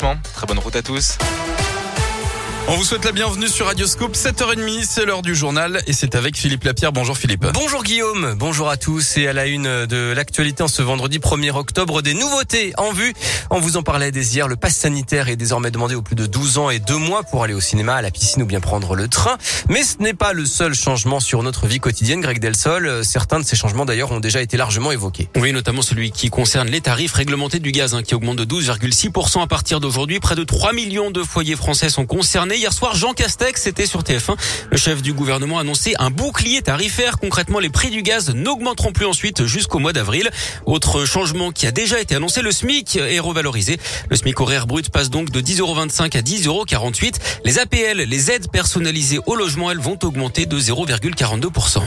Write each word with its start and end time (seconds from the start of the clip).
Très 0.00 0.46
bonne 0.46 0.58
route 0.58 0.76
à 0.76 0.82
tous. 0.82 1.18
On 2.72 2.76
vous 2.76 2.84
souhaite 2.84 3.04
la 3.04 3.10
bienvenue 3.10 3.48
sur 3.48 3.66
Radioscope, 3.66 4.14
7h30, 4.14 4.84
c'est 4.88 5.04
l'heure 5.04 5.22
du 5.22 5.34
journal 5.34 5.82
et 5.88 5.92
c'est 5.92 6.14
avec 6.14 6.36
Philippe 6.36 6.62
Lapierre. 6.62 6.92
Bonjour 6.92 7.18
Philippe. 7.18 7.44
Bonjour 7.52 7.82
Guillaume, 7.82 8.36
bonjour 8.38 8.68
à 8.68 8.76
tous 8.76 9.16
et 9.16 9.26
à 9.26 9.32
la 9.32 9.46
une 9.48 9.86
de 9.86 10.12
l'actualité 10.12 10.62
en 10.62 10.68
ce 10.68 10.80
vendredi 10.80 11.18
1er 11.18 11.50
octobre, 11.50 12.00
des 12.00 12.14
nouveautés 12.14 12.72
en 12.78 12.92
vue. 12.92 13.12
On 13.50 13.58
vous 13.58 13.76
en 13.76 13.82
parlait 13.82 14.12
dès 14.12 14.24
hier, 14.24 14.46
le 14.46 14.54
pass 14.54 14.76
sanitaire 14.76 15.28
est 15.28 15.34
désormais 15.34 15.72
demandé 15.72 15.96
aux 15.96 16.02
plus 16.02 16.14
de 16.14 16.26
12 16.26 16.58
ans 16.58 16.70
et 16.70 16.78
2 16.78 16.96
mois 16.96 17.24
pour 17.24 17.42
aller 17.42 17.54
au 17.54 17.60
cinéma, 17.60 17.96
à 17.96 18.02
la 18.02 18.12
piscine 18.12 18.44
ou 18.44 18.46
bien 18.46 18.60
prendre 18.60 18.94
le 18.94 19.08
train. 19.08 19.36
Mais 19.68 19.82
ce 19.82 19.96
n'est 19.98 20.14
pas 20.14 20.32
le 20.32 20.46
seul 20.46 20.72
changement 20.72 21.18
sur 21.18 21.42
notre 21.42 21.66
vie 21.66 21.80
quotidienne, 21.80 22.20
Greg 22.20 22.38
Delsol. 22.38 23.04
Certains 23.04 23.40
de 23.40 23.44
ces 23.44 23.56
changements 23.56 23.84
d'ailleurs 23.84 24.12
ont 24.12 24.20
déjà 24.20 24.42
été 24.42 24.56
largement 24.56 24.92
évoqués. 24.92 25.28
Oui, 25.34 25.52
notamment 25.52 25.82
celui 25.82 26.12
qui 26.12 26.30
concerne 26.30 26.68
les 26.68 26.80
tarifs 26.80 27.14
réglementés 27.14 27.58
du 27.58 27.72
gaz 27.72 27.96
hein, 27.96 28.04
qui 28.04 28.14
augmente 28.14 28.36
de 28.36 28.44
12,6% 28.44 29.42
à 29.42 29.48
partir 29.48 29.80
d'aujourd'hui. 29.80 30.20
Près 30.20 30.36
de 30.36 30.44
3 30.44 30.72
millions 30.72 31.10
de 31.10 31.24
foyers 31.24 31.56
français 31.56 31.88
sont 31.88 32.06
concernés. 32.06 32.59
Hier 32.60 32.74
soir, 32.74 32.94
Jean 32.94 33.14
Castex 33.14 33.66
était 33.68 33.86
sur 33.86 34.02
TF1. 34.02 34.36
Le 34.70 34.76
chef 34.76 35.00
du 35.00 35.14
gouvernement 35.14 35.56
a 35.56 35.62
annoncé 35.62 35.94
un 35.98 36.10
bouclier 36.10 36.60
tarifaire. 36.60 37.18
Concrètement, 37.18 37.58
les 37.58 37.70
prix 37.70 37.88
du 37.88 38.02
gaz 38.02 38.34
n'augmenteront 38.34 38.92
plus 38.92 39.06
ensuite 39.06 39.46
jusqu'au 39.46 39.78
mois 39.78 39.94
d'avril. 39.94 40.28
Autre 40.66 41.06
changement 41.06 41.52
qui 41.52 41.66
a 41.66 41.72
déjà 41.72 41.98
été 41.98 42.16
annoncé, 42.16 42.42
le 42.42 42.52
SMIC 42.52 42.96
est 42.96 43.18
revalorisé. 43.18 43.78
Le 44.10 44.16
SMIC 44.16 44.38
horaire 44.40 44.66
brut 44.66 44.90
passe 44.90 45.08
donc 45.08 45.30
de 45.30 45.40
10,25 45.40 46.18
à 46.18 46.20
10,48 46.20 47.14
Les 47.46 47.58
APL, 47.58 48.02
les 48.02 48.30
aides 48.30 48.50
personnalisées 48.50 49.20
au 49.24 49.36
logement, 49.36 49.70
elles 49.70 49.80
vont 49.80 49.98
augmenter 50.02 50.44
de 50.44 50.60
0,42%. 50.60 51.80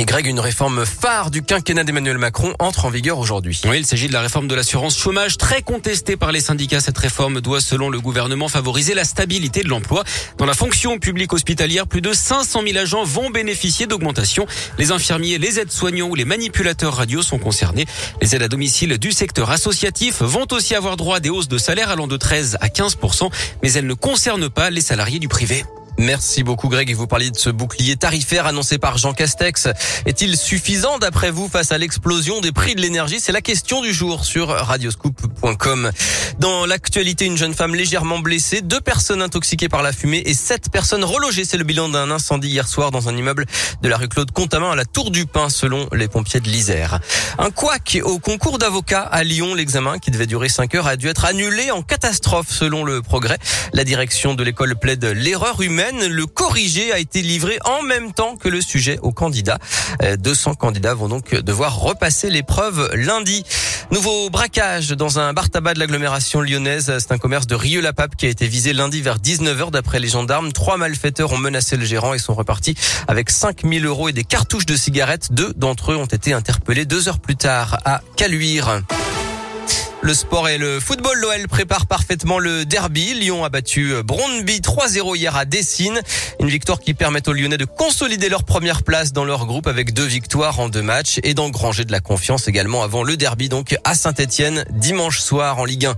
Et 0.00 0.06
Greg, 0.06 0.26
une 0.26 0.40
réforme 0.40 0.86
phare 0.86 1.30
du 1.30 1.42
quinquennat 1.42 1.84
d'Emmanuel 1.84 2.16
Macron 2.16 2.54
entre 2.58 2.86
en 2.86 2.88
vigueur 2.88 3.18
aujourd'hui. 3.18 3.60
Oui, 3.66 3.80
il 3.80 3.84
s'agit 3.84 4.08
de 4.08 4.14
la 4.14 4.22
réforme 4.22 4.48
de 4.48 4.54
l'assurance 4.54 4.96
chômage 4.96 5.36
très 5.36 5.60
contestée 5.60 6.16
par 6.16 6.32
les 6.32 6.40
syndicats. 6.40 6.80
Cette 6.80 6.96
réforme 6.96 7.42
doit, 7.42 7.60
selon 7.60 7.90
le 7.90 8.00
gouvernement, 8.00 8.48
favoriser 8.48 8.94
la 8.94 9.04
stabilité 9.04 9.62
de 9.62 9.68
l'emploi. 9.68 10.02
Dans 10.38 10.46
la 10.46 10.54
fonction 10.54 10.98
publique 10.98 11.34
hospitalière, 11.34 11.86
plus 11.86 12.00
de 12.00 12.14
500 12.14 12.62
000 12.66 12.78
agents 12.78 13.04
vont 13.04 13.28
bénéficier 13.28 13.86
d'augmentation. 13.86 14.46
Les 14.78 14.90
infirmiers, 14.90 15.36
les 15.36 15.60
aides-soignants 15.60 16.08
ou 16.08 16.14
les 16.14 16.24
manipulateurs 16.24 16.94
radio 16.94 17.20
sont 17.20 17.38
concernés. 17.38 17.84
Les 18.22 18.34
aides 18.34 18.42
à 18.42 18.48
domicile 18.48 18.96
du 18.96 19.12
secteur 19.12 19.50
associatif 19.50 20.22
vont 20.22 20.46
aussi 20.52 20.74
avoir 20.74 20.96
droit 20.96 21.16
à 21.16 21.20
des 21.20 21.28
hausses 21.28 21.48
de 21.48 21.58
salaire 21.58 21.90
allant 21.90 22.06
de 22.06 22.16
13 22.16 22.56
à 22.62 22.68
15% 22.68 23.28
mais 23.62 23.70
elles 23.74 23.86
ne 23.86 23.92
concernent 23.92 24.48
pas 24.48 24.70
les 24.70 24.80
salariés 24.80 25.18
du 25.18 25.28
privé. 25.28 25.62
Merci 26.00 26.44
beaucoup 26.44 26.70
Greg 26.70 26.94
vous 26.94 27.06
parliez 27.06 27.30
de 27.30 27.36
ce 27.36 27.50
bouclier 27.50 27.94
tarifaire 27.94 28.46
annoncé 28.46 28.78
par 28.78 28.96
Jean 28.96 29.12
Castex. 29.12 29.68
Est-il 30.06 30.38
suffisant 30.38 30.98
d'après 30.98 31.30
vous 31.30 31.46
face 31.46 31.72
à 31.72 31.78
l'explosion 31.78 32.40
des 32.40 32.52
prix 32.52 32.74
de 32.74 32.80
l'énergie? 32.80 33.20
C'est 33.20 33.32
la 33.32 33.42
question 33.42 33.82
du 33.82 33.92
jour 33.92 34.24
sur 34.24 34.48
radioscoop.com. 34.48 35.90
Dans 36.38 36.64
l'actualité, 36.64 37.26
une 37.26 37.36
jeune 37.36 37.52
femme 37.52 37.74
légèrement 37.74 38.18
blessée, 38.18 38.62
deux 38.62 38.80
personnes 38.80 39.20
intoxiquées 39.20 39.68
par 39.68 39.82
la 39.82 39.92
fumée 39.92 40.22
et 40.24 40.32
sept 40.32 40.70
personnes 40.72 41.04
relogées. 41.04 41.44
C'est 41.44 41.58
le 41.58 41.64
bilan 41.64 41.90
d'un 41.90 42.10
incendie 42.10 42.48
hier 42.48 42.66
soir 42.66 42.90
dans 42.90 43.10
un 43.10 43.16
immeuble 43.16 43.44
de 43.82 43.88
la 43.90 43.98
rue 43.98 44.08
Claude 44.08 44.30
Contamin 44.30 44.70
à 44.70 44.76
la 44.76 44.86
Tour 44.86 45.10
du 45.10 45.26
Pin 45.26 45.50
selon 45.50 45.86
les 45.92 46.08
pompiers 46.08 46.40
de 46.40 46.48
l'Isère. 46.48 47.00
Un 47.38 47.50
couac 47.50 47.98
au 48.02 48.18
concours 48.18 48.56
d'avocats 48.56 49.02
à 49.02 49.22
Lyon. 49.22 49.54
L'examen 49.54 49.98
qui 49.98 50.10
devait 50.10 50.26
durer 50.26 50.48
5 50.48 50.74
heures 50.76 50.86
a 50.86 50.96
dû 50.96 51.08
être 51.08 51.26
annulé 51.26 51.70
en 51.70 51.82
catastrophe 51.82 52.48
selon 52.48 52.84
le 52.84 53.02
progrès. 53.02 53.38
La 53.74 53.84
direction 53.84 54.32
de 54.34 54.42
l'école 54.42 54.76
plaide 54.76 55.04
l'erreur 55.04 55.60
humaine 55.60 55.89
le 55.98 56.26
corrigé 56.26 56.92
a 56.92 56.98
été 56.98 57.22
livré 57.22 57.58
en 57.64 57.82
même 57.82 58.12
temps 58.12 58.36
que 58.36 58.48
le 58.48 58.60
sujet 58.60 58.98
aux 59.02 59.12
candidats. 59.12 59.58
200 60.18 60.50
euh, 60.50 60.54
candidats 60.54 60.94
vont 60.94 61.08
donc 61.08 61.34
devoir 61.34 61.78
repasser 61.78 62.30
l'épreuve 62.30 62.90
lundi. 62.94 63.44
Nouveau 63.90 64.30
braquage 64.30 64.90
dans 64.90 65.18
un 65.18 65.32
bar 65.32 65.50
tabac 65.50 65.74
de 65.74 65.80
l'agglomération 65.80 66.40
lyonnaise. 66.40 66.96
C'est 66.98 67.12
un 67.12 67.18
commerce 67.18 67.46
de 67.46 67.54
Rieux-la-Pape 67.54 68.16
qui 68.16 68.26
a 68.26 68.28
été 68.28 68.46
visé 68.46 68.72
lundi 68.72 69.02
vers 69.02 69.18
19h 69.18 69.70
d'après 69.70 69.98
les 69.98 70.08
gendarmes. 70.08 70.52
Trois 70.52 70.76
malfaiteurs 70.76 71.32
ont 71.32 71.38
menacé 71.38 71.76
le 71.76 71.84
gérant 71.84 72.14
et 72.14 72.18
sont 72.18 72.34
repartis 72.34 72.76
avec 73.08 73.30
5000 73.30 73.84
euros 73.84 74.08
et 74.08 74.12
des 74.12 74.24
cartouches 74.24 74.66
de 74.66 74.76
cigarettes. 74.76 75.32
Deux 75.32 75.52
d'entre 75.56 75.92
eux 75.92 75.96
ont 75.96 76.06
été 76.06 76.32
interpellés 76.32 76.84
deux 76.84 77.08
heures 77.08 77.20
plus 77.20 77.36
tard 77.36 77.78
à 77.84 78.00
Caluire. 78.16 78.82
Le 80.02 80.14
sport 80.14 80.48
et 80.48 80.56
le 80.56 80.80
football, 80.80 81.18
l'OL 81.18 81.46
prépare 81.46 81.86
parfaitement 81.86 82.38
le 82.38 82.64
derby. 82.64 83.12
Lyon 83.12 83.44
a 83.44 83.50
battu 83.50 83.92
Brondby 84.02 84.60
3-0 84.60 85.14
hier 85.14 85.36
à 85.36 85.44
Dessine. 85.44 86.00
Une 86.40 86.48
victoire 86.48 86.80
qui 86.80 86.94
permet 86.94 87.28
aux 87.28 87.34
Lyonnais 87.34 87.58
de 87.58 87.66
consolider 87.66 88.30
leur 88.30 88.44
première 88.44 88.82
place 88.82 89.12
dans 89.12 89.26
leur 89.26 89.44
groupe 89.44 89.66
avec 89.66 89.92
deux 89.92 90.06
victoires 90.06 90.58
en 90.58 90.70
deux 90.70 90.80
matchs 90.80 91.20
et 91.22 91.34
d'engranger 91.34 91.84
de 91.84 91.92
la 91.92 92.00
confiance 92.00 92.48
également 92.48 92.82
avant 92.82 93.02
le 93.02 93.18
derby 93.18 93.50
donc 93.50 93.76
à 93.84 93.94
Saint-Etienne 93.94 94.64
dimanche 94.70 95.20
soir 95.20 95.58
en 95.58 95.66
Ligue 95.66 95.84
1. 95.84 95.94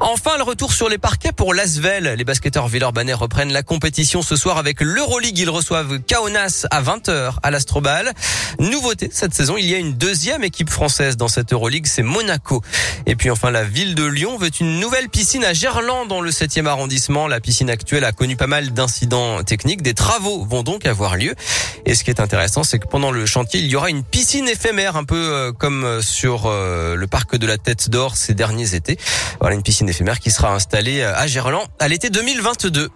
Enfin, 0.00 0.36
le 0.36 0.42
retour 0.42 0.74
sur 0.74 0.90
les 0.90 0.98
parquets 0.98 1.32
pour 1.32 1.54
l'Asvel. 1.54 2.14
Les 2.18 2.24
basketteurs 2.24 2.68
Villeurbanais 2.68 3.14
reprennent 3.14 3.54
la 3.54 3.62
compétition 3.62 4.20
ce 4.20 4.36
soir 4.36 4.58
avec 4.58 4.82
l'Euroleague. 4.82 5.38
Ils 5.38 5.50
reçoivent 5.50 5.98
Kaunas 6.00 6.66
à 6.70 6.82
20h 6.82 7.36
à 7.42 7.50
l'Astrobal. 7.50 8.12
Nouveauté 8.58 9.08
cette 9.10 9.32
saison, 9.32 9.56
il 9.56 9.64
y 9.64 9.74
a 9.74 9.78
une 9.78 9.94
deuxième 9.94 10.44
équipe 10.44 10.68
française 10.68 11.16
dans 11.16 11.28
cette 11.28 11.54
Euroleague, 11.54 11.86
c'est 11.86 12.02
Monaco. 12.02 12.62
Et 13.06 13.16
puis 13.16 13.30
enfin 13.30 13.45
la 13.50 13.64
ville 13.64 13.94
de 13.94 14.04
Lyon 14.04 14.38
veut 14.38 14.50
une 14.60 14.80
nouvelle 14.80 15.08
piscine 15.08 15.44
à 15.44 15.52
Gerland 15.52 16.06
dans 16.08 16.20
le 16.20 16.30
7e 16.30 16.66
arrondissement. 16.66 17.28
La 17.28 17.40
piscine 17.40 17.70
actuelle 17.70 18.04
a 18.04 18.12
connu 18.12 18.36
pas 18.36 18.46
mal 18.46 18.72
d'incidents 18.72 19.42
techniques. 19.42 19.82
Des 19.82 19.94
travaux 19.94 20.44
vont 20.44 20.62
donc 20.62 20.86
avoir 20.86 21.16
lieu. 21.16 21.34
Et 21.84 21.94
ce 21.94 22.04
qui 22.04 22.10
est 22.10 22.20
intéressant, 22.20 22.64
c'est 22.64 22.78
que 22.78 22.86
pendant 22.86 23.10
le 23.10 23.26
chantier, 23.26 23.60
il 23.60 23.66
y 23.66 23.76
aura 23.76 23.90
une 23.90 24.04
piscine 24.04 24.48
éphémère, 24.48 24.96
un 24.96 25.04
peu 25.04 25.16
euh, 25.16 25.52
comme 25.52 25.84
euh, 25.84 26.02
sur 26.02 26.46
euh, 26.46 26.96
le 26.96 27.06
parc 27.06 27.36
de 27.36 27.46
la 27.46 27.58
Tête 27.58 27.90
d'Or 27.90 28.16
ces 28.16 28.34
derniers 28.34 28.74
étés. 28.74 28.98
Voilà 29.40 29.54
une 29.54 29.62
piscine 29.62 29.88
éphémère 29.88 30.20
qui 30.20 30.30
sera 30.30 30.54
installée 30.54 31.02
à 31.02 31.26
Gerland 31.26 31.66
à 31.78 31.88
l'été 31.88 32.10
2022. 32.10 32.90